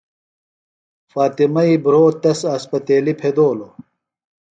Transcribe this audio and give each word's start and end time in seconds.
فاطمئی 1.11 1.73
بھرو 1.83 2.03
تس 2.21 2.39
اسپتیلیۡ 2.55 3.17
پھدولوۡ۔ 3.19 3.71